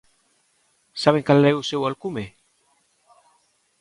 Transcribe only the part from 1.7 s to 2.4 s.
alcume?